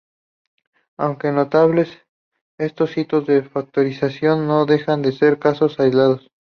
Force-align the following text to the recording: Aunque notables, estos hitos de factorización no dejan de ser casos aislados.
Aunque 0.97 1.31
notables, 1.31 1.95
estos 2.57 2.97
hitos 2.97 3.27
de 3.27 3.43
factorización 3.43 4.47
no 4.47 4.65
dejan 4.65 5.03
de 5.03 5.11
ser 5.11 5.37
casos 5.37 5.79
aislados. 5.79 6.27